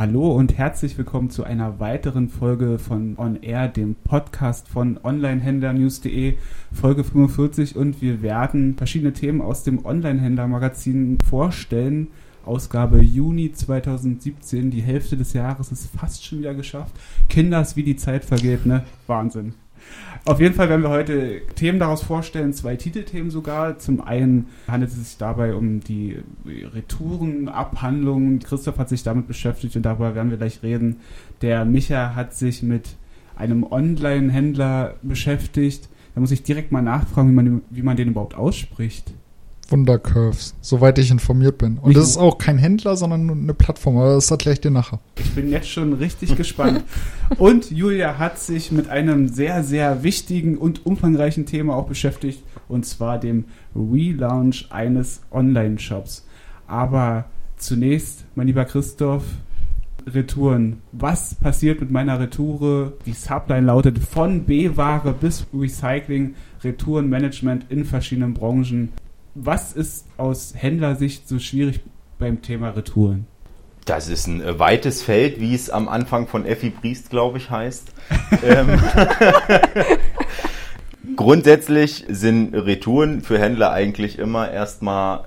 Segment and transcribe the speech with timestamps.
[0.00, 6.38] Hallo und herzlich willkommen zu einer weiteren Folge von On Air, dem Podcast von Onlinehändlernews.de,
[6.72, 12.08] Folge 45 und wir werden verschiedene Themen aus dem Onlinehändler-Magazin vorstellen.
[12.46, 16.94] Ausgabe Juni 2017, die Hälfte des Jahres ist fast schon wieder geschafft.
[17.28, 18.84] Kinders, wie die Zeit vergeht, ne?
[19.06, 19.52] Wahnsinn.
[20.26, 23.78] Auf jeden Fall werden wir heute Themen daraus vorstellen, zwei Titelthemen sogar.
[23.78, 28.38] Zum einen handelt es sich dabei um die Retourenabhandlung.
[28.40, 30.96] Christoph hat sich damit beschäftigt und darüber werden wir gleich reden.
[31.40, 32.96] Der Micha hat sich mit
[33.34, 35.88] einem Online-Händler beschäftigt.
[36.14, 39.14] Da muss ich direkt mal nachfragen, wie man, wie man den überhaupt ausspricht.
[39.70, 41.78] Wundercurves, soweit ich informiert bin.
[41.78, 45.00] Und das ist auch kein Händler, sondern eine Plattform, aber das erkläre ich dir nachher.
[45.18, 46.84] Ich bin jetzt schon richtig gespannt.
[47.38, 52.84] Und Julia hat sich mit einem sehr, sehr wichtigen und umfangreichen Thema auch beschäftigt, und
[52.84, 56.26] zwar dem Relaunch eines Online-Shops.
[56.66, 57.26] Aber
[57.56, 59.24] zunächst, mein lieber Christoph,
[60.06, 60.78] Retouren.
[60.92, 62.94] Was passiert mit meiner Retoure?
[63.06, 66.34] Die Subline lautet von B-Ware bis Recycling,
[66.64, 68.90] Retourenmanagement in verschiedenen Branchen.
[69.34, 71.80] Was ist aus Händlersicht so schwierig
[72.18, 73.26] beim Thema Retouren?
[73.84, 77.50] Das ist ein äh, weites Feld, wie es am Anfang von Effi Priest, glaube ich,
[77.50, 77.92] heißt.
[78.44, 78.78] ähm,
[81.16, 85.24] Grundsätzlich sind Retouren für Händler eigentlich immer erstmal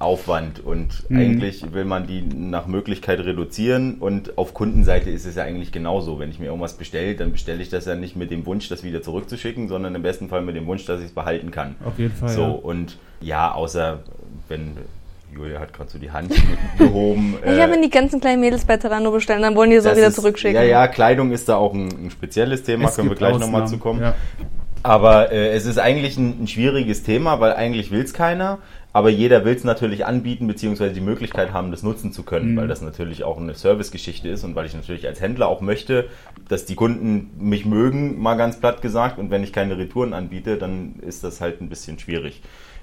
[0.00, 1.18] Aufwand und mhm.
[1.18, 6.18] eigentlich will man die nach Möglichkeit reduzieren und auf Kundenseite ist es ja eigentlich genauso.
[6.18, 8.82] Wenn ich mir irgendwas bestelle, dann bestelle ich das ja nicht mit dem Wunsch, das
[8.82, 11.76] wieder zurückzuschicken, sondern im besten Fall mit dem Wunsch, dass ich es behalten kann.
[11.84, 12.30] Auf jeden Fall.
[12.30, 12.48] So ja.
[12.48, 14.00] und ja, außer
[14.48, 14.78] wenn
[15.34, 16.32] Julia hat gerade so die Hand
[16.78, 17.36] gehoben.
[17.44, 19.86] ich äh, habe mir die ganzen kleinen Mädels bei Tarano bestellen, dann wollen die es
[19.86, 20.56] auch wieder ist, zurückschicken.
[20.56, 23.68] Ja, ja, Kleidung ist da auch ein, ein spezielles Thema, es können wir gleich nochmal
[23.68, 24.00] zu kommen.
[24.00, 24.14] Ja.
[24.82, 28.58] Aber äh, es ist eigentlich ein, ein, schwieriges Thema, weil eigentlich will es keiner,
[28.92, 32.56] aber jeder will es natürlich anbieten, beziehungsweise die Möglichkeit haben, das nutzen zu können, mhm.
[32.56, 36.08] weil das natürlich auch eine Servicegeschichte ist und weil ich natürlich als Händler auch möchte,
[36.48, 40.56] dass die Kunden mich mögen, mal ganz platt gesagt, und wenn ich keine Retouren anbiete,
[40.56, 42.40] dann ist das halt ein bisschen schwierig.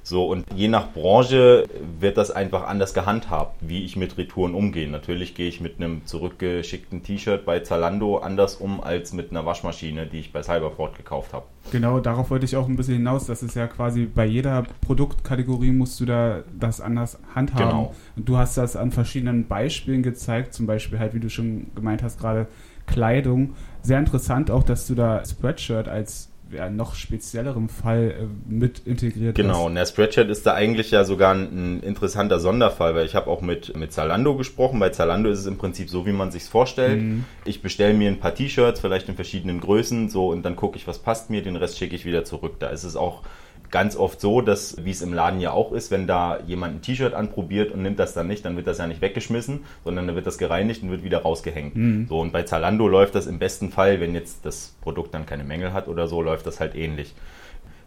[0.07, 1.65] So, und je nach Branche
[1.99, 4.89] wird das einfach anders gehandhabt, wie ich mit Retouren umgehe.
[4.89, 10.07] Natürlich gehe ich mit einem zurückgeschickten T-Shirt bei Zalando anders um als mit einer Waschmaschine,
[10.07, 11.43] die ich bei Cyberport gekauft habe.
[11.73, 13.25] Genau, darauf wollte ich auch ein bisschen hinaus.
[13.25, 17.67] Das ist ja quasi bei jeder Produktkategorie musst du da das anders handhaben.
[17.67, 17.95] Genau.
[18.15, 22.01] Und du hast das an verschiedenen Beispielen gezeigt, zum Beispiel halt, wie du schon gemeint
[22.01, 22.47] hast, gerade
[22.85, 23.55] Kleidung.
[23.81, 29.35] Sehr interessant auch, dass du da Spreadshirt als ja, noch speziellerem Fall äh, mit integriert
[29.35, 33.15] Genau, und der Spreadshirt ist da eigentlich ja sogar ein, ein interessanter Sonderfall, weil ich
[33.15, 34.79] habe auch mit, mit Zalando gesprochen.
[34.79, 37.01] Bei Zalando ist es im Prinzip so, wie man sich vorstellt.
[37.01, 37.25] Mhm.
[37.45, 40.87] Ich bestelle mir ein paar T-Shirts, vielleicht in verschiedenen Größen, so und dann gucke ich,
[40.87, 42.55] was passt mir, den Rest schicke ich wieder zurück.
[42.59, 43.23] Da ist es auch
[43.71, 46.81] ganz oft so, dass, wie es im Laden ja auch ist, wenn da jemand ein
[46.81, 50.15] T-Shirt anprobiert und nimmt das dann nicht, dann wird das ja nicht weggeschmissen, sondern dann
[50.15, 51.75] wird das gereinigt und wird wieder rausgehängt.
[51.75, 52.07] Mhm.
[52.07, 55.43] So, und bei Zalando läuft das im besten Fall, wenn jetzt das Produkt dann keine
[55.43, 57.13] Mängel hat oder so, läuft das halt ähnlich.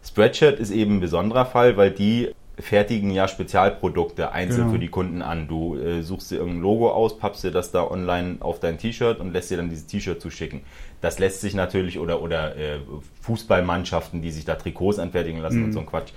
[0.03, 4.71] Spreadshirt ist eben ein besonderer Fall, weil die fertigen ja Spezialprodukte einzeln genau.
[4.73, 5.47] für die Kunden an.
[5.47, 9.19] Du äh, suchst dir irgendein Logo aus, pappst dir das da online auf dein T-Shirt
[9.19, 10.61] und lässt dir dann dieses T-Shirt zuschicken.
[11.01, 12.79] Das lässt sich natürlich, oder, oder äh,
[13.21, 15.65] Fußballmannschaften, die sich da Trikots anfertigen lassen mhm.
[15.65, 16.11] und so ein Quatsch.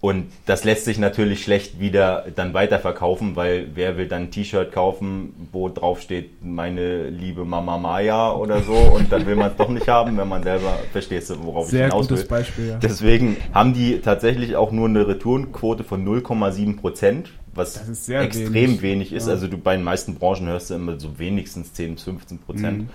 [0.00, 4.72] Und das lässt sich natürlich schlecht wieder dann weiterverkaufen, weil wer will dann ein T-Shirt
[4.72, 9.56] kaufen, wo drauf steht, meine liebe Mama Maya oder so und dann will man es
[9.58, 12.24] doch nicht haben, wenn man selber verstehst, worauf Sehr ich hinaus will.
[12.24, 12.78] Beispiel, ja.
[12.78, 19.12] Deswegen haben die tatsächlich auch nur eine Retourenquote von 0,7 Prozent, was extrem wenig, wenig
[19.12, 19.26] ist.
[19.26, 19.34] Ja.
[19.34, 22.78] Also du bei den meisten Branchen hörst du immer so wenigstens 10 bis 15 Prozent.
[22.78, 22.88] Mhm.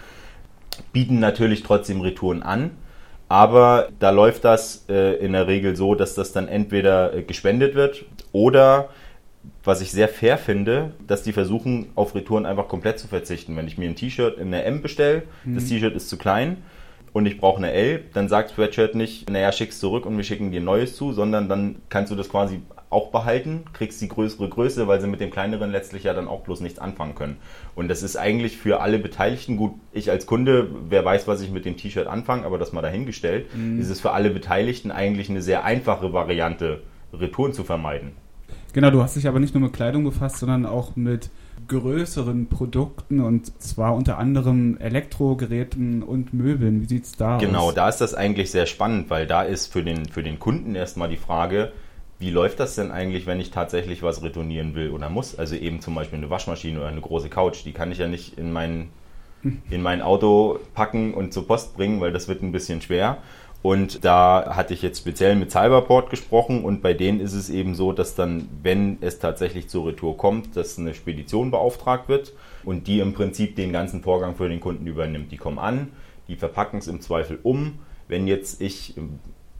[0.91, 2.71] Bieten natürlich trotzdem Retouren an
[3.27, 7.75] aber da läuft das äh, in der Regel so, dass das dann entweder äh, gespendet
[7.75, 8.89] wird oder,
[9.63, 13.55] was ich sehr fair finde, dass die versuchen, auf Retouren einfach komplett zu verzichten.
[13.57, 15.55] Wenn ich mir ein T-Shirt in der M bestelle, mhm.
[15.55, 16.57] das T-Shirt ist zu klein
[17.13, 20.51] und ich brauche eine L, dann sagt Spreadshirt nicht, naja, schick's zurück und wir schicken
[20.51, 22.61] dir ein neues zu, sondern dann kannst du das quasi
[22.95, 26.41] auch behalten, kriegst die größere Größe, weil sie mit dem kleineren letztlich ja dann auch
[26.41, 27.37] bloß nichts anfangen können.
[27.75, 29.73] Und das ist eigentlich für alle Beteiligten gut.
[29.91, 33.53] Ich als Kunde, wer weiß, was ich mit dem T-Shirt anfange, aber das mal dahingestellt,
[33.53, 33.79] mhm.
[33.79, 36.81] ist es für alle Beteiligten eigentlich eine sehr einfache Variante,
[37.13, 38.13] Retouren zu vermeiden.
[38.73, 41.29] Genau, du hast dich aber nicht nur mit Kleidung befasst, sondern auch mit
[41.67, 46.81] größeren Produkten und zwar unter anderem Elektrogeräten und Möbeln.
[46.81, 47.65] Wie sieht es da genau, aus?
[47.69, 50.75] Genau, da ist das eigentlich sehr spannend, weil da ist für den, für den Kunden
[50.75, 51.71] erstmal die Frage,
[52.19, 55.37] wie läuft das denn eigentlich, wenn ich tatsächlich was retournieren will oder muss?
[55.37, 58.37] Also eben zum Beispiel eine Waschmaschine oder eine große Couch, die kann ich ja nicht
[58.37, 58.89] in mein,
[59.69, 63.17] in mein Auto packen und zur Post bringen, weil das wird ein bisschen schwer.
[63.65, 67.73] Und da hatte ich jetzt speziell mit Cyberport gesprochen und bei denen ist es eben
[67.73, 72.33] so, dass dann, wenn es tatsächlich zur Retour kommt, dass eine Spedition beauftragt wird
[72.63, 75.31] und die im Prinzip den ganzen Vorgang für den Kunden übernimmt.
[75.31, 75.87] Die kommen an,
[76.27, 77.79] die verpacken es im Zweifel um.
[78.07, 78.93] Wenn jetzt ich,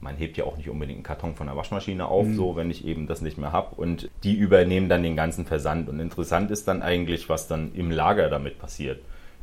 [0.06, 2.36] man hebt ja auch nicht unbedingt einen Karton von der Waschmaschine auf, mhm.
[2.36, 5.88] so wenn ich eben das nicht mehr habe und die übernehmen dann den ganzen Versand.
[5.88, 9.00] Und interessant ist dann eigentlich, was dann im Lager damit passiert.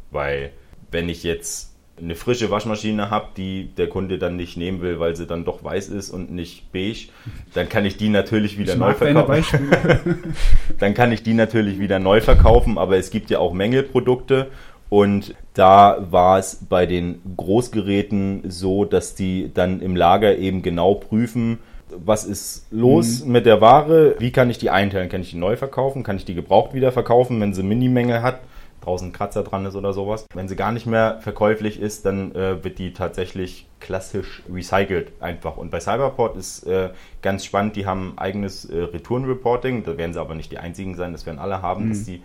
[0.09, 0.51] Weil
[0.89, 5.17] wenn ich jetzt eine frische Waschmaschine habe, die der Kunde dann nicht nehmen will, weil
[5.17, 7.09] sie dann doch weiß ist und nicht beige,
[7.53, 9.69] dann kann ich die natürlich wieder ich neu verkaufen.
[10.79, 14.49] dann kann ich die natürlich wieder neu verkaufen, aber es gibt ja auch Mängelprodukte
[14.93, 20.93] und da war es bei den Großgeräten so, dass die dann im Lager eben genau
[20.93, 21.57] prüfen,
[21.89, 23.31] was ist los mhm.
[23.31, 26.25] mit der Ware, wie kann ich die einteilen, kann ich die neu verkaufen, kann ich
[26.25, 28.41] die gebraucht wieder verkaufen, wenn sie Minimängel hat,
[28.81, 30.27] draußen ein Kratzer dran ist oder sowas.
[30.31, 35.57] Wenn sie gar nicht mehr verkäuflich ist, dann äh, wird die tatsächlich klassisch recycelt einfach.
[35.57, 36.91] Und bei Cyberport ist äh,
[37.23, 41.13] ganz spannend, die haben eigenes äh, Retourenreporting, da werden sie aber nicht die einzigen sein,
[41.13, 41.89] das werden alle haben, mhm.
[41.89, 42.21] dass die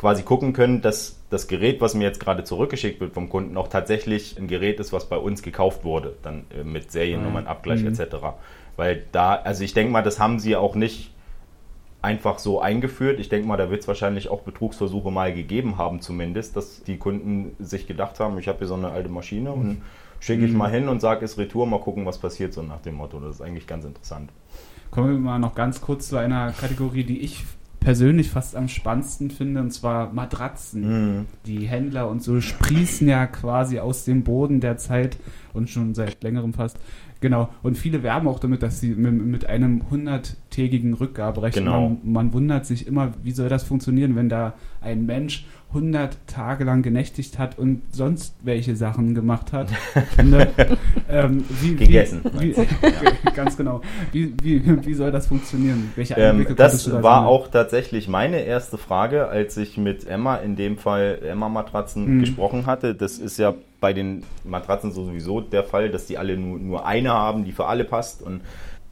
[0.00, 3.68] quasi gucken können, dass das Gerät, was mir jetzt gerade zurückgeschickt wird vom Kunden, auch
[3.68, 7.88] tatsächlich ein Gerät ist, was bei uns gekauft wurde, dann äh, mit Seriennummern, Abgleich mhm.
[7.88, 8.16] etc.
[8.76, 11.12] Weil da, also ich denke mal, das haben sie auch nicht
[12.00, 13.20] einfach so eingeführt.
[13.20, 16.96] Ich denke mal, da wird es wahrscheinlich auch Betrugsversuche mal gegeben haben, zumindest, dass die
[16.96, 19.82] Kunden sich gedacht haben, ich habe hier so eine alte Maschine und
[20.18, 20.56] schicke ich mhm.
[20.56, 23.20] mal hin und sage es Retour, mal gucken, was passiert, so nach dem Motto.
[23.20, 24.30] Das ist eigentlich ganz interessant.
[24.90, 27.44] Kommen wir mal noch ganz kurz zu einer Kategorie, die ich
[27.80, 30.82] persönlich fast am spannendsten finde, und zwar Matratzen.
[31.16, 31.26] Mhm.
[31.46, 35.16] Die Händler und so sprießen ja quasi aus dem Boden der Zeit
[35.54, 36.78] und schon seit längerem fast
[37.20, 41.90] Genau, und viele werben auch damit, dass sie mit, einem hunderttägigen Rückgaberecht, genau.
[41.90, 46.64] man, man wundert sich immer, wie soll das funktionieren, wenn da ein Mensch 100 Tage
[46.64, 49.68] lang genächtigt hat und sonst welche Sachen gemacht hat.
[50.24, 50.48] ne?
[51.08, 52.22] ähm, wie, Gegessen.
[52.38, 53.82] Wie, wie, ganz genau.
[54.12, 55.92] Wie, wie, wie soll das funktionieren?
[55.94, 60.56] Welche ähm, Das da war auch tatsächlich meine erste Frage, als ich mit Emma, in
[60.56, 62.20] dem Fall Emma Matratzen, mhm.
[62.20, 62.94] gesprochen hatte.
[62.94, 67.10] Das ist ja bei den Matratzen sowieso der Fall, dass die alle nur, nur eine
[67.12, 68.22] haben, die für alle passt.
[68.22, 68.42] Und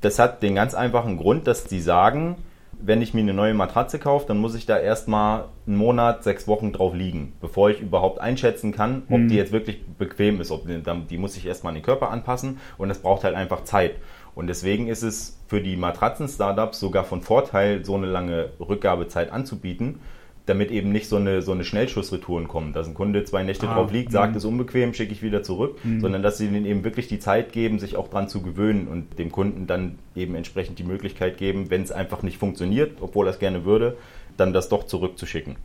[0.00, 2.36] das hat den ganz einfachen Grund, dass die sagen,
[2.80, 6.46] wenn ich mir eine neue Matratze kaufe, dann muss ich da erstmal einen Monat, sechs
[6.46, 9.28] Wochen drauf liegen, bevor ich überhaupt einschätzen kann, ob mhm.
[9.28, 10.50] die jetzt wirklich bequem ist.
[10.50, 10.80] Ob die,
[11.10, 13.96] die muss ich erstmal an den Körper anpassen und das braucht halt einfach Zeit.
[14.34, 20.00] Und deswegen ist es für die Matratzen-Startups sogar von Vorteil, so eine lange Rückgabezeit anzubieten,
[20.48, 23.74] damit eben nicht so eine, so eine Schnellschussretouren kommen, dass ein Kunde zwei Nächte ah,
[23.74, 26.00] drauf liegt, sagt, es ist unbequem, schicke ich wieder zurück, mh.
[26.00, 29.18] sondern dass sie ihnen eben wirklich die Zeit geben, sich auch dran zu gewöhnen und
[29.18, 33.30] dem Kunden dann eben entsprechend die Möglichkeit geben, wenn es einfach nicht funktioniert, obwohl er
[33.30, 33.96] es gerne würde,
[34.36, 35.56] dann das doch zurückzuschicken.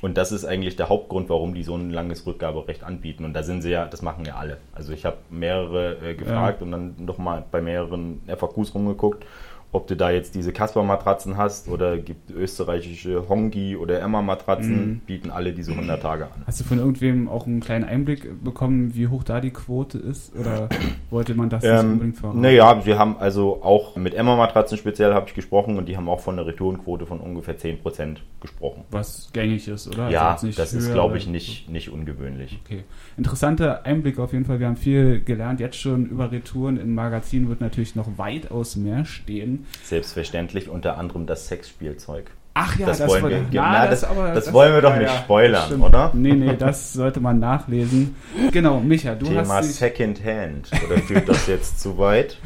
[0.00, 3.24] Und das ist eigentlich der Hauptgrund, warum die so ein langes Rückgaberecht anbieten.
[3.24, 4.58] Und da sind sie ja, das machen ja alle.
[4.74, 6.64] Also ich habe mehrere äh, gefragt ja.
[6.66, 9.24] und dann nochmal bei mehreren FAQs rumgeguckt
[9.72, 15.00] ob du da jetzt diese Kasper-Matratzen hast oder gibt österreichische Hongi oder Emma-Matratzen, mhm.
[15.06, 16.42] bieten alle diese 100 Tage an.
[16.46, 20.36] Hast du von irgendwem auch einen kleinen Einblick bekommen, wie hoch da die Quote ist?
[20.36, 20.68] Oder
[21.10, 22.40] wollte man das ähm, nicht unbedingt verraten?
[22.42, 26.20] Naja, wir haben also auch mit Emma-Matratzen speziell habe ich gesprochen und die haben auch
[26.20, 28.84] von einer Retourenquote von ungefähr 10% gesprochen.
[28.90, 30.10] Was gängig ist, oder?
[30.10, 32.60] Ja, also das ist, glaube ich, nicht, nicht ungewöhnlich.
[32.62, 32.84] Okay.
[33.16, 34.60] Interessanter Einblick auf jeden Fall.
[34.60, 36.76] Wir haben viel gelernt jetzt schon über Retouren.
[36.76, 39.61] Im Magazin wird natürlich noch weitaus mehr stehen.
[39.84, 42.30] Selbstverständlich unter anderem das Sexspielzeug.
[42.54, 44.94] Ach ja, das, das wollen wir, na, na, das, aber, das, das, wollen wir doch
[44.94, 46.10] nicht ja, spoilern, oder?
[46.14, 48.14] Nee, nee, das sollte man nachlesen.
[48.50, 49.48] Genau, Micha, du Thema hast...
[49.48, 50.70] Thema Second Hand.
[50.86, 52.36] Oder führt das jetzt zu weit?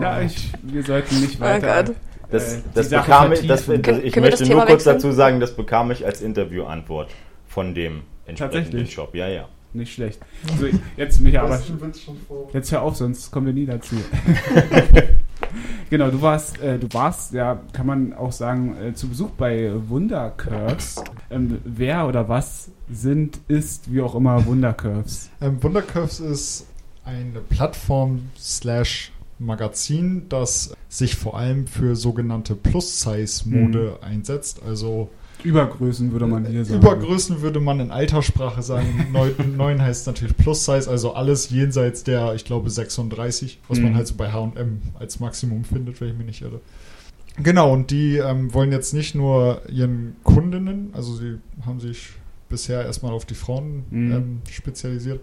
[0.00, 1.84] ja, ich, wir sollten nicht oh weiter...
[1.90, 1.94] Oh
[2.30, 4.94] das, äh, das bekam ich, das, ich Können möchte nur kurz wechseln?
[4.94, 7.10] dazu sagen, das bekam ich als Interviewantwort
[7.48, 9.14] von dem entsprechenden Shop.
[9.14, 9.48] Ja, ja.
[9.72, 10.20] Nicht schlecht.
[10.52, 10.66] Also
[10.96, 11.60] jetzt, Micha, aber
[12.52, 13.96] jetzt hör auf, sonst kommen wir nie dazu.
[15.90, 19.72] Genau, du warst, äh, du warst, ja, kann man auch sagen, äh, zu Besuch bei
[19.88, 21.02] Wundercurves.
[21.30, 25.30] Ähm, wer oder was sind, ist, wie auch immer, Wundercurves?
[25.40, 26.66] Ähm, Wundercurves ist
[27.04, 34.04] eine Plattform slash Magazin, das sich vor allem für sogenannte Plus-Size-Mode mhm.
[34.06, 34.62] einsetzt.
[34.62, 35.08] Also
[35.44, 36.80] Übergrößen würde man hier sagen.
[36.80, 39.12] Übergrößen würde man in Alterssprache sagen.
[39.56, 43.84] Neun heißt natürlich Plus-Size, also alles jenseits der, ich glaube, 36, was mhm.
[43.84, 46.60] man halt so bei HM als Maximum findet, wenn ich mich nicht irre.
[47.42, 52.10] Genau, und die ähm, wollen jetzt nicht nur ihren Kundinnen, also sie haben sich
[52.48, 54.12] bisher erstmal auf die Frauen mhm.
[54.12, 55.20] ähm, spezialisiert,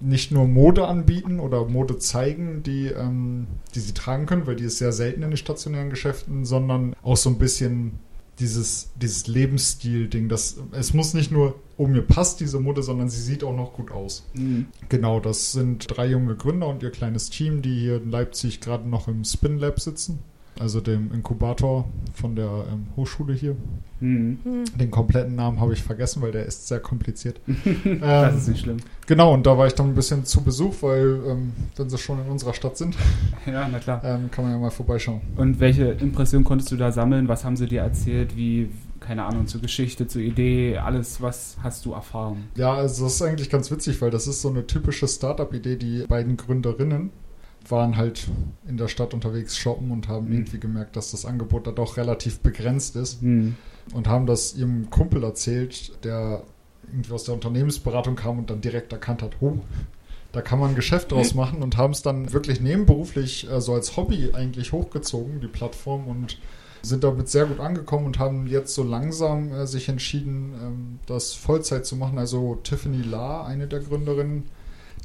[0.00, 4.64] nicht nur Mode anbieten oder Mode zeigen, die, ähm, die sie tragen können, weil die
[4.64, 7.98] ist sehr selten in den stationären Geschäften, sondern auch so ein bisschen
[8.40, 10.28] dieses, dieses Lebensstil-Ding.
[10.28, 13.74] Das, es muss nicht nur, oh, mir passt diese Mode, sondern sie sieht auch noch
[13.74, 14.26] gut aus.
[14.34, 14.66] Mhm.
[14.88, 18.88] Genau, das sind drei junge Gründer und ihr kleines Team, die hier in Leipzig gerade
[18.88, 20.20] noch im Spin Lab sitzen.
[20.60, 23.56] Also dem Inkubator von der ähm, Hochschule hier.
[24.00, 24.38] Mhm.
[24.78, 27.40] Den kompletten Namen habe ich vergessen, weil der ist sehr kompliziert.
[28.00, 28.76] Das Ähm, ist nicht schlimm.
[29.06, 32.20] Genau, und da war ich dann ein bisschen zu Besuch, weil ähm, wenn sie schon
[32.22, 32.94] in unserer Stadt sind,
[33.46, 34.02] Ja, na klar.
[34.04, 35.22] ähm, kann man ja mal vorbeischauen.
[35.36, 37.26] Und welche Impressionen konntest du da sammeln?
[37.28, 38.36] Was haben sie dir erzählt?
[38.36, 38.68] Wie,
[39.00, 42.44] keine Ahnung, zur Geschichte, zur Idee, alles, was hast du erfahren?
[42.54, 45.76] Ja, also das ist eigentlich ganz witzig, weil das ist so eine typische Startup-Idee.
[45.76, 47.10] Die beiden Gründerinnen
[47.68, 48.28] waren halt
[48.68, 50.32] in der Stadt unterwegs shoppen und haben Mhm.
[50.32, 53.56] irgendwie gemerkt, dass das Angebot da doch relativ begrenzt ist Hm.
[53.94, 56.42] und haben das ihrem Kumpel erzählt, der
[56.92, 59.58] irgendwie aus der Unternehmensberatung kam und dann direkt erkannt hat, oh,
[60.32, 63.96] da kann man ein Geschäft draus machen und haben es dann wirklich nebenberuflich so als
[63.96, 66.38] Hobby eigentlich hochgezogen, die Plattform und
[66.82, 71.34] sind damit sehr gut angekommen und haben jetzt so langsam äh, sich entschieden, ähm, das
[71.34, 72.18] Vollzeit zu machen.
[72.18, 74.44] Also Tiffany La, eine der Gründerinnen,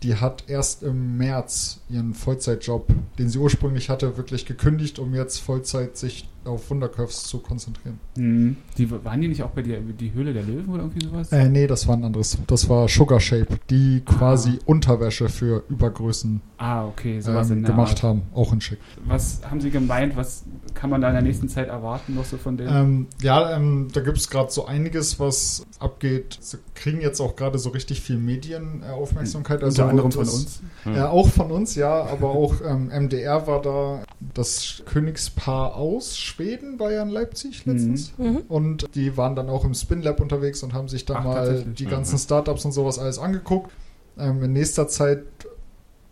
[0.06, 5.40] die hat erst im März ihren Vollzeitjob, den sie ursprünglich hatte, wirklich gekündigt, um jetzt
[5.40, 8.00] Vollzeit sich auf Wundercurves zu konzentrieren.
[8.18, 8.58] Hm.
[8.78, 11.32] Die, waren die nicht auch bei dir, die Höhle der Löwen oder irgendwie sowas?
[11.32, 12.38] Äh, nee, das war ein anderes.
[12.48, 18.04] Das war Sugar Shape, die quasi Unterwäsche für Übergrößen ah, okay, sowas ähm, gemacht Art.
[18.04, 18.80] haben, auch in Schick.
[19.06, 20.16] Was haben sie gemeint?
[20.16, 22.70] Was kann man da in der nächsten Zeit erwarten, noch so von denen?
[22.70, 26.38] Ähm, ja, ähm, da gibt es gerade so einiges, was abgeht.
[26.40, 29.64] Sie kriegen jetzt auch gerade so richtig viel Medienaufmerksamkeit.
[29.64, 30.62] Also Unter anderem von uns.
[30.86, 34.04] Äh, auch von uns, ja, aber auch ähm, MDR war da.
[34.34, 38.14] Das Königspaar aus Schweden war ja in Leipzig letztens.
[38.18, 38.44] Mhm.
[38.48, 41.64] Und die waren dann auch im Spin Lab unterwegs und haben sich da Ach, mal
[41.78, 41.90] die Mhm.
[41.90, 43.72] ganzen Startups und sowas alles angeguckt.
[44.18, 45.24] Ähm, in nächster Zeit,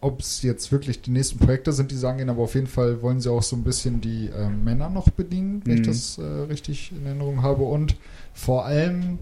[0.01, 3.01] ob es jetzt wirklich die nächsten Projekte sind, die sagen ihnen, aber auf jeden Fall
[3.01, 5.86] wollen sie auch so ein bisschen die ähm, Männer noch bedienen, wenn ich Mhm.
[5.86, 7.63] das äh, richtig in Erinnerung habe.
[7.63, 7.95] Und
[8.33, 9.17] vor allem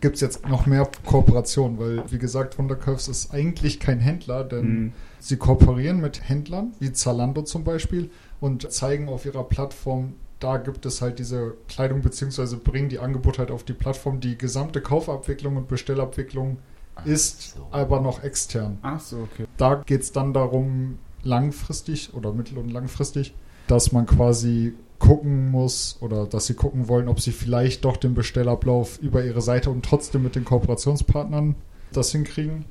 [0.00, 4.62] gibt es jetzt noch mehr Kooperation, weil, wie gesagt, Wundercurves ist eigentlich kein Händler, denn
[4.62, 4.92] Hm.
[5.20, 8.10] Sie kooperieren mit Händlern, wie Zalando zum Beispiel,
[8.40, 13.38] und zeigen auf ihrer Plattform, da gibt es halt diese Kleidung, beziehungsweise bringen die Angebote
[13.38, 14.20] halt auf die Plattform.
[14.20, 16.56] Die gesamte Kaufabwicklung und Bestellabwicklung
[17.04, 17.66] ist so.
[17.70, 18.78] aber noch extern.
[18.82, 19.44] Ach so, okay.
[19.58, 23.34] Da geht es dann darum, langfristig oder mittel- und langfristig,
[23.66, 28.14] dass man quasi gucken muss oder dass sie gucken wollen, ob sie vielleicht doch den
[28.14, 31.54] Bestellablauf über ihre Seite und trotzdem mit den Kooperationspartnern
[31.92, 32.64] das hinkriegen.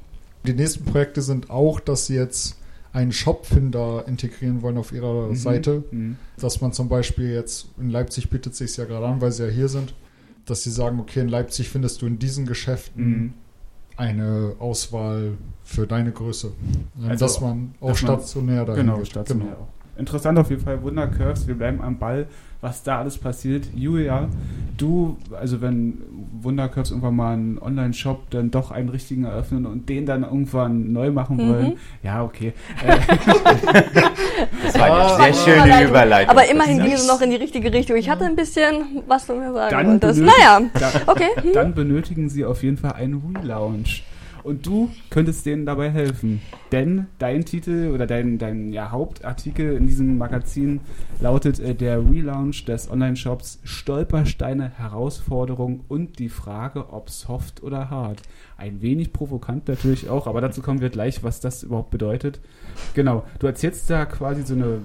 [0.46, 2.58] Die nächsten Projekte sind auch, dass sie jetzt
[2.94, 5.36] einen Shopfinder integrieren wollen auf ihrer Mhm.
[5.36, 6.18] Seite, Hm.
[6.40, 9.50] dass man zum Beispiel jetzt in Leipzig bietet sich ja gerade an, weil sie ja
[9.50, 9.94] hier sind,
[10.46, 13.34] dass sie sagen, okay, in Leipzig findest du in diesen Geschäften Hm.
[13.98, 16.52] eine Auswahl für deine Größe.
[17.08, 19.08] Also, dass man auch dass man- stationär dahin Genau, geht.
[19.08, 19.68] stationär auch.
[20.00, 22.26] Interessant auf jeden Fall, Wundercurves, wir bleiben am Ball,
[22.62, 23.68] was da alles passiert.
[23.76, 24.28] Julia,
[24.78, 25.98] du, also wenn
[26.42, 31.12] Wundercurves irgendwann mal einen Online-Shop dann doch einen richtigen eröffnen und den dann irgendwann neu
[31.12, 31.50] machen Mhm.
[31.50, 32.54] wollen, ja, okay.
[32.86, 32.98] Äh,
[34.64, 36.30] Das war eine sehr schöne Überleitung.
[36.32, 37.98] Aber immerhin ging es noch in die richtige Richtung.
[37.98, 40.22] Ich hatte ein bisschen, was du mir sagen Dann wolltest.
[40.22, 41.30] Naja, da, okay.
[41.36, 41.54] Hm.
[41.54, 44.04] dann benötigen sie auf jeden Fall einen Relaunch.
[44.50, 46.42] Und du könntest denen dabei helfen.
[46.72, 50.80] Denn dein Titel oder dein, dein ja, Hauptartikel in diesem Magazin
[51.20, 58.24] lautet äh, der Relaunch des Online-Shops Stolpersteine, Herausforderung und die Frage, ob soft oder hart.
[58.58, 62.40] Ein wenig provokant natürlich auch, aber dazu kommen wir gleich, was das überhaupt bedeutet.
[62.96, 64.80] Genau, du erzählst da quasi so eine,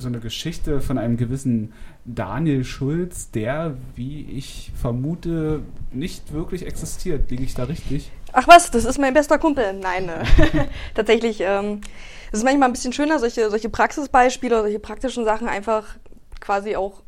[0.00, 1.72] so eine Geschichte von einem gewissen
[2.04, 7.30] Daniel Schulz, der, wie ich vermute, nicht wirklich existiert.
[7.30, 8.10] Liege ich da richtig?
[8.38, 9.72] Ach was, das ist mein bester Kumpel.
[9.72, 10.22] Nein, äh,
[10.94, 11.38] tatsächlich.
[11.40, 11.80] Ähm,
[12.30, 15.84] es ist manchmal ein bisschen schöner, solche, solche Praxisbeispiele solche praktischen Sachen einfach
[16.38, 17.02] quasi auch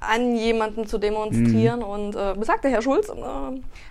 [0.00, 1.84] an jemanden zu demonstrieren.
[1.84, 3.12] Und äh, besagter Herr Schulz äh,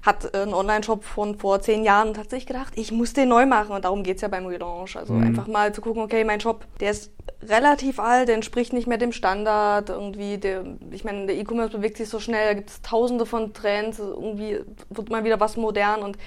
[0.06, 3.46] hat einen Online-Shop von vor zehn Jahren und hat sich gedacht, ich muss den neu
[3.46, 3.72] machen.
[3.74, 4.98] Und darum geht's ja beim Relaunch.
[4.98, 5.24] Also Mhm.
[5.24, 7.12] einfach mal zu gucken, okay, mein Shop, der ist
[7.48, 9.90] relativ alt, der entspricht nicht mehr dem Standard.
[9.90, 13.54] Irgendwie, der, ich meine, der E-Commerce bewegt sich so schnell, da gibt es tausende von
[13.54, 14.60] Trends, irgendwie
[14.90, 16.18] wird mal wieder was modern und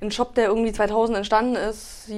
[0.00, 2.10] ein Shop, der irgendwie 2000 entstanden ist,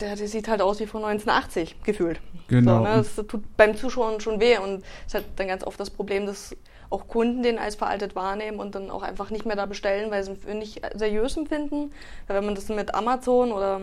[0.00, 2.20] der, der sieht halt aus wie von 1980 gefühlt.
[2.48, 2.78] Genau.
[2.78, 2.88] So, ne?
[2.96, 6.56] Das tut beim Zuschauen schon weh und es hat dann ganz oft das Problem, dass
[6.90, 10.24] auch Kunden den als veraltet wahrnehmen und dann auch einfach nicht mehr da bestellen, weil
[10.24, 11.92] sie ihn für nicht seriös empfinden.
[12.26, 13.80] Weil wenn man das mit Amazon oder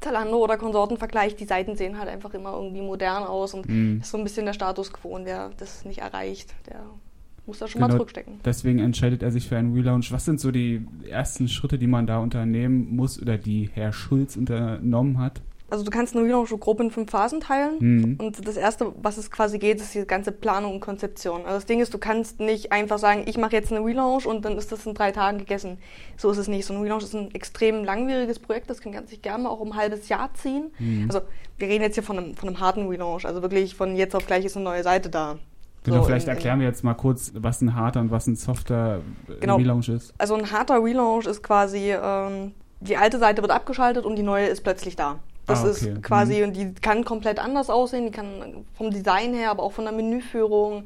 [0.00, 4.06] Zalando oder Konsorten vergleicht, die Seiten sehen halt einfach immer irgendwie modern aus und das
[4.06, 6.82] ist so ein bisschen der Status quo und wer das nicht erreicht, der
[7.48, 7.98] muss da schon mal Genau.
[7.98, 8.40] zurückstecken.
[8.44, 10.12] Deswegen entscheidet er sich für einen Relaunch.
[10.12, 14.36] Was sind so die ersten Schritte, die man da unternehmen muss oder die Herr Schulz
[14.36, 15.40] unternommen hat?
[15.70, 17.76] also du kannst eine Relaunch grob in fünf Phasen teilen.
[17.78, 18.16] Mhm.
[18.18, 21.42] Und das erste, was es quasi geht, ist die ganze Planung und Konzeption.
[21.44, 24.44] Also das Ding ist, du kannst nicht einfach sagen, ich mache jetzt eine Relaunch und
[24.44, 25.78] dann ist das in drei Tagen gegessen.
[26.16, 26.64] So ist es nicht.
[26.64, 29.72] So ein Relaunch ist ein extrem langwieriges Projekt, das kann sich gerne mal auch um
[29.72, 30.70] ein halbes Jahr ziehen.
[30.78, 31.04] Mhm.
[31.08, 31.20] Also
[31.58, 34.26] wir reden jetzt hier von einem, von einem harten Relaunch, also wirklich von jetzt auf
[34.26, 35.38] gleich ist eine neue Seite da.
[35.88, 38.26] Genau, So vielleicht in- in- erklären wir jetzt mal kurz, was ein harter und was
[38.26, 39.56] ein softer äh, Genau.
[39.56, 40.14] Relaunch ist.
[40.18, 44.46] Also ein harter Relaunch ist quasi, ähm, die alte Seite wird abgeschaltet und die neue
[44.46, 45.18] ist plötzlich da.
[45.46, 45.92] Das Ah, okay.
[45.92, 49.72] ist quasi, und die kann komplett anders aussehen, die kann vom Design her, aber auch
[49.72, 50.84] von der Menüführung,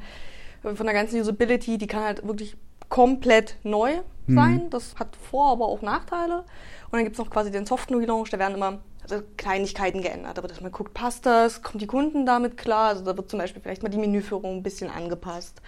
[0.63, 2.57] äh, von der ganzen Usability, die kann halt wirklich
[2.89, 3.91] komplett neu
[4.27, 4.35] Mhm.
[4.35, 4.71] sein.
[4.71, 6.39] Das hat Vor-, aber auch Nachteile.
[6.91, 10.39] Und dann gibt es noch quasi den soften Relaunch, da werden immer also Kleinigkeiten geändert.
[10.39, 12.91] Da wird erstmal guckt, passt das, kommt die Kunden damit klar?
[12.91, 15.61] Also da wird zum Beispiel vielleicht mal die Menüführung ein bisschen angepasst.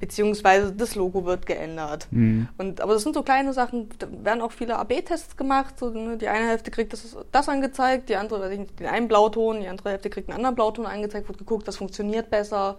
[0.00, 2.06] Beziehungsweise das Logo wird geändert.
[2.12, 2.48] Mhm.
[2.56, 5.78] Und, aber das sind so kleine Sachen, da werden auch viele AB-Tests gemacht.
[5.78, 8.86] So, ne, die eine Hälfte kriegt das, das angezeigt, die andere, weiß ich nicht, den
[8.86, 12.76] einen Blauton, die andere Hälfte kriegt einen anderen Blauton angezeigt, wird geguckt, das funktioniert besser.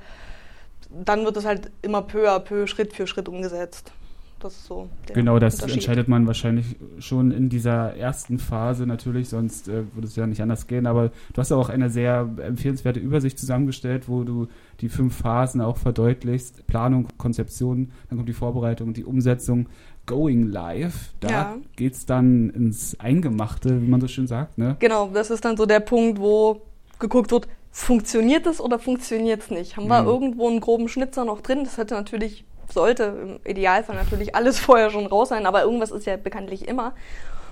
[0.90, 3.92] Dann wird es halt immer peu à peu, Schritt für Schritt umgesetzt.
[4.40, 4.88] Das ist so.
[5.08, 10.08] Der Genau, das entscheidet man wahrscheinlich schon in dieser ersten Phase natürlich, sonst äh, würde
[10.08, 10.88] es ja nicht anders gehen.
[10.88, 14.48] Aber du hast ja auch eine sehr empfehlenswerte Übersicht zusammengestellt, wo du
[14.80, 16.66] die fünf Phasen auch verdeutlichst.
[16.68, 19.68] Planung, Konzeption, dann kommt die Vorbereitung, die Umsetzung,
[20.06, 21.12] Going Live.
[21.20, 21.58] Da Ja.
[21.76, 24.58] geht's dann ins Eingemachte, wie man so schön sagt.
[24.58, 24.78] Ne?
[24.80, 26.62] Genau, das ist dann so der Punkt, wo
[26.98, 29.78] geguckt wird, funktioniert es oder funktioniert es nicht?
[29.78, 30.08] Haben wir Mhm.
[30.08, 31.64] irgendwo einen groben Schnitzer noch drin?
[31.64, 36.06] Das hätte natürlich, sollte im Idealfall natürlich alles vorher schon raus sein, aber irgendwas ist
[36.06, 36.94] ja bekanntlich immer.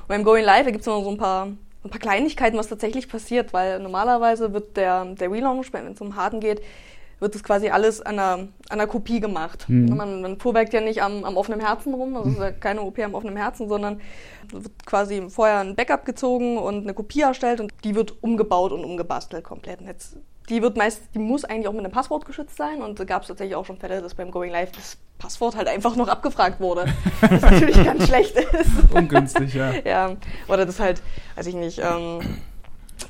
[0.01, 1.47] Und beim Going Live gibt es noch so ein paar,
[1.83, 6.15] ein paar Kleinigkeiten, was tatsächlich passiert, weil normalerweise wird der, der Relaunch, wenn es um
[6.15, 6.61] Harten geht,
[7.19, 9.67] wird das quasi alles an einer, an einer Kopie gemacht.
[9.67, 9.95] Mhm.
[9.95, 12.99] Man, man fuhrwerkt ja nicht am, am offenen Herzen rum, das ist ja keine OP
[12.99, 14.01] am offenen Herzen, sondern
[14.51, 18.83] wird quasi vorher ein Backup gezogen und eine Kopie erstellt und die wird umgebaut und
[18.83, 19.81] umgebastelt komplett.
[19.81, 20.17] Und jetzt,
[20.49, 23.23] die wird meist, die muss eigentlich auch mit einem Passwort geschützt sein und da gab
[23.23, 26.59] es tatsächlich auch schon Fälle, dass beim Going Live das Passwort halt einfach noch abgefragt
[26.59, 26.85] wurde.
[27.21, 28.69] Was natürlich ganz schlecht ist.
[28.93, 29.73] Ungünstig, ja.
[29.85, 30.15] Ja,
[30.47, 31.01] oder das halt,
[31.35, 32.19] weiß ich nicht, ähm,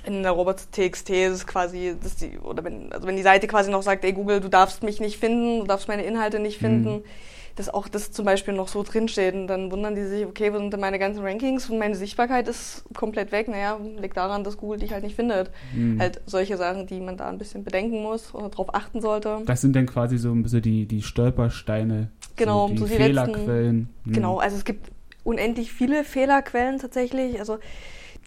[0.05, 3.69] in der Robots.txt ist es quasi, dass die, oder wenn, also wenn die Seite quasi
[3.71, 6.95] noch sagt, ey Google, du darfst mich nicht finden, du darfst meine Inhalte nicht finden,
[6.95, 7.03] Mhm.
[7.57, 10.57] Dass auch das zum Beispiel noch so drinsteht und dann wundern die sich, okay, wo
[10.57, 13.47] sind denn meine ganzen Rankings und meine Sichtbarkeit ist komplett weg.
[13.47, 15.49] Naja, liegt daran, dass Google dich halt nicht findet.
[15.73, 15.99] Mhm.
[15.99, 19.41] Halt solche Sachen, die man da ein bisschen bedenken muss oder drauf achten sollte.
[19.45, 22.93] Das sind dann quasi so ein bisschen die, die Stolpersteine, Genau, so die, so die
[22.93, 23.89] Fehlerquellen.
[24.05, 24.13] Mhm.
[24.13, 24.91] Genau, also es gibt
[25.23, 27.39] unendlich viele Fehlerquellen tatsächlich.
[27.39, 27.57] Also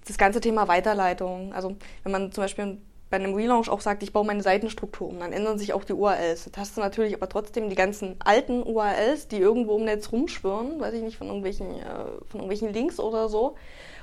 [0.09, 1.53] das ganze Thema Weiterleitung.
[1.53, 2.79] Also wenn man zum Beispiel
[3.11, 5.93] bei einem Relaunch auch sagt, ich baue meine Seitenstruktur um, dann ändern sich auch die
[5.95, 6.45] URLs.
[6.53, 10.81] Das hast du natürlich aber trotzdem die ganzen alten URLs, die irgendwo im Netz rumschwirren,
[10.81, 13.57] weiß ich nicht, von irgendwelchen, äh, von irgendwelchen Links oder so.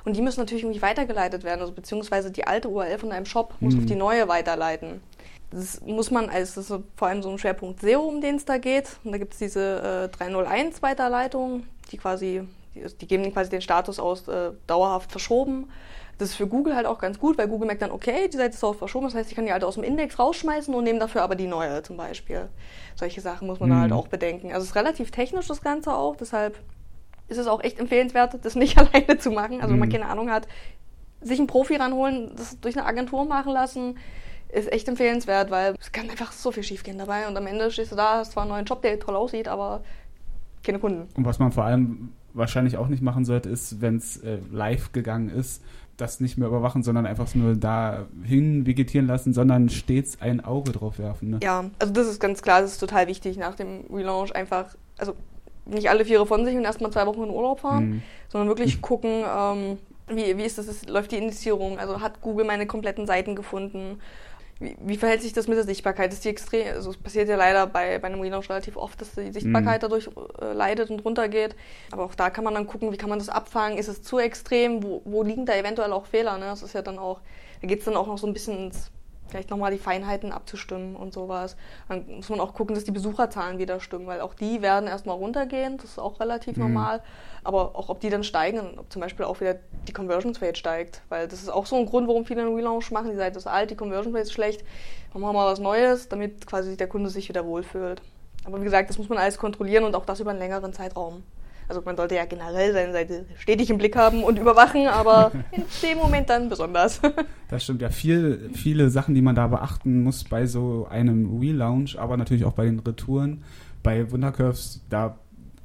[0.04, 3.54] Und die müssen natürlich irgendwie weitergeleitet werden, also beziehungsweise die alte URL von deinem Shop
[3.60, 3.80] muss Mhm.
[3.80, 5.02] auf die neue weiterleiten.
[5.52, 8.44] Das muss man als das ist vor allem so ein Schwerpunkt SEO, um den es
[8.44, 8.98] da geht.
[9.06, 12.42] Und da gibt es diese äh, 301 Weiterleitung, die quasi,
[12.76, 15.70] die, die geben quasi den Status aus äh, dauerhaft verschoben.
[16.18, 18.54] Das ist für Google halt auch ganz gut, weil Google merkt dann, okay, die Seite
[18.56, 20.98] ist dauerhaft verschoben, das heißt, ich kann die alte aus dem Index rausschmeißen und nehme
[21.00, 22.48] dafür aber die neue zum Beispiel.
[22.96, 23.82] Solche Sachen muss man da Mhm.
[23.82, 24.48] halt auch bedenken.
[24.52, 26.58] Also es ist relativ technisch das Ganze auch, deshalb
[27.28, 29.62] ist es auch echt empfehlenswert, das nicht alleine zu machen.
[29.62, 29.94] Also wenn man Mhm.
[29.94, 30.48] keine Ahnung hat,
[31.22, 33.98] sich einen Profi ranholen, das durch eine Agentur machen lassen,
[34.50, 37.92] ist echt empfehlenswert, weil es kann einfach so viel schiefgehen dabei und am Ende stehst
[37.92, 39.84] du da, hast zwar einen neuen Job, der toll aussieht, aber
[40.64, 41.10] keine Kunden.
[41.16, 44.92] Und was man vor allem wahrscheinlich auch nicht machen sollte, ist, wenn es äh, live
[44.94, 45.64] gegangen ist,
[45.98, 51.00] das nicht mehr überwachen, sondern einfach nur dahin vegetieren lassen, sondern stets ein Auge drauf
[51.00, 51.32] werfen.
[51.32, 51.40] Ne?
[51.44, 55.14] Ja, also das ist ganz klar, das ist total wichtig nach dem Relaunch einfach, also
[55.66, 58.02] nicht alle Viere von sich und erstmal zwei Wochen in Urlaub fahren, Mhm.
[58.30, 62.46] sondern wirklich gucken, ähm, wie, wie ist das, ist, läuft die Indizierung, also hat Google
[62.46, 64.00] meine kompletten Seiten gefunden,
[64.60, 66.12] wie, wie verhält sich das mit der Sichtbarkeit?
[66.12, 69.12] Ist die extrem, also es passiert ja leider bei, bei einem Relaunch relativ oft, dass
[69.12, 70.10] die Sichtbarkeit dadurch
[70.42, 71.56] äh, leidet und runtergeht.
[71.92, 73.78] Aber auch da kann man dann gucken, wie kann man das abfangen?
[73.78, 74.84] Ist es zu extrem?
[74.84, 76.38] Wo, wo liegen da eventuell auch Fehler?
[76.38, 76.46] Ne?
[76.46, 77.20] Das ist ja dann auch,
[77.62, 78.92] da geht es dann auch noch so ein bisschen ins,
[79.28, 81.56] vielleicht nochmal die Feinheiten abzustimmen und sowas.
[81.90, 85.16] Dann muss man auch gucken, dass die Besucherzahlen wieder stimmen, weil auch die werden erstmal
[85.18, 86.64] runtergehen, das ist auch relativ Mhm.
[86.64, 87.02] normal.
[87.44, 89.56] Aber auch ob die dann steigen und ob zum Beispiel auch wieder
[89.88, 91.02] die Conversion Rate steigt.
[91.10, 93.10] Weil das ist auch so ein Grund, warum viele einen Relaunch machen.
[93.12, 94.64] Die Seite ist alt, die Conversion Rate ist schlecht.
[95.14, 98.02] Machen wir mal was Neues, damit quasi der Kunde sich wieder wohlfühlt.
[98.46, 101.24] Aber wie gesagt, das muss man alles kontrollieren und auch das über einen längeren Zeitraum.
[101.68, 105.64] Also man sollte ja generell seine Seite stetig im Blick haben und überwachen, aber in
[105.84, 107.02] dem Moment dann besonders.
[107.50, 107.90] Das stimmt ja.
[107.90, 112.52] Viel, viele Sachen, die man da beachten muss bei so einem Relaunch, aber natürlich auch
[112.52, 113.44] bei den Retouren.
[113.84, 115.18] Bei Wundercurves, da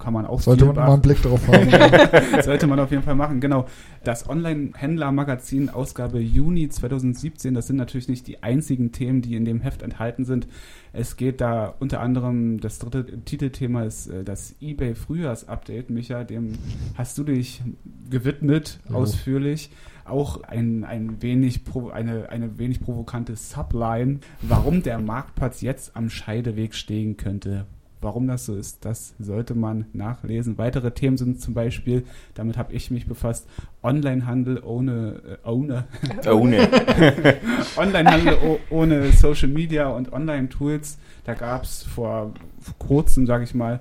[0.02, 2.42] kann man auch Sollte man mal einen Blick drauf haben.
[2.42, 3.66] Sollte man auf jeden Fall machen, genau.
[4.02, 9.60] Das Online-Händler-Magazin Ausgabe Juni 2017, das sind natürlich nicht die einzigen Themen, die in dem
[9.60, 10.48] Heft enthalten sind.
[10.92, 15.88] Es geht da unter anderem, das dritte Titelthema ist äh, das eBay Frühjahrs-Update.
[15.90, 16.58] Micha, dem
[16.96, 17.62] hast du dich
[18.10, 18.96] gewidmet, Jo.
[18.96, 19.70] ausführlich.
[20.04, 21.60] Auch ein, ein wenig
[21.92, 27.66] eine, eine wenig provokante Subline, warum der Marktplatz jetzt am Scheideweg stehen könnte.
[28.02, 30.58] Warum das so ist, das sollte man nachlesen.
[30.58, 33.48] Weitere Themen sind zum Beispiel, damit habe ich mich befasst,
[33.82, 35.84] Onlinehandel ohne, äh, ohne,
[36.28, 36.68] Oh ne.
[37.76, 38.36] Onlinehandel
[38.70, 40.98] ohne Social Media und Online-Tools.
[41.24, 42.32] Da gab es vor
[42.80, 43.78] kurzem, sage ich mal,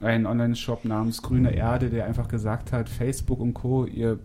[0.00, 4.18] einen Online-Shop namens Grüne Erde, der einfach gesagt hat, Facebook und Co., ihr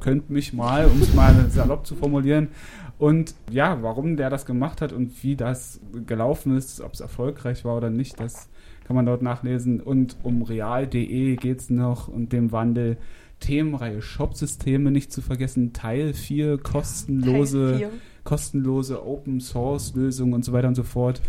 [0.00, 2.48] könnt mich mal, um es mal salopp zu formulieren.
[2.98, 7.64] Und ja, warum der das gemacht hat und wie das gelaufen ist, ob es erfolgreich
[7.64, 8.48] war oder nicht, das
[8.84, 9.80] kann man dort nachlesen.
[9.80, 12.98] Und um real.de geht es noch und dem Wandel.
[13.40, 17.90] Themenreihe Shopsysteme nicht zu vergessen, Teil 4, kostenlose, Teil
[18.24, 21.22] kostenlose Open Source Lösungen und so weiter und so fort.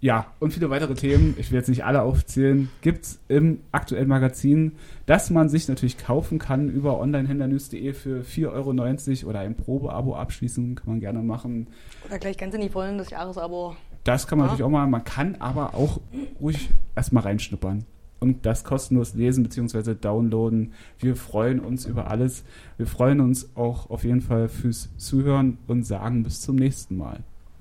[0.00, 4.72] Ja, und viele weitere Themen, ich will jetzt nicht alle aufzählen, gibt's im aktuellen Magazin,
[5.06, 10.76] das man sich natürlich kaufen kann über onlinehändlernews.de für 4,90 Euro oder ein Probeabo abschließen,
[10.76, 11.66] kann man gerne machen.
[12.06, 13.74] Oder gleich ganz in die Vollen des Jahresabo.
[14.04, 14.52] Das kann man Ja.
[14.52, 16.00] natürlich auch machen, man kann aber auch
[16.40, 17.84] ruhig erstmal reinschnuppern
[18.20, 19.94] und das kostenlos lesen bzw.
[19.94, 20.74] downloaden.
[21.00, 22.44] Wir freuen uns über alles.
[22.76, 27.24] Wir freuen uns auch auf jeden Fall fürs Zuhören und sagen bis zum nächsten Mal.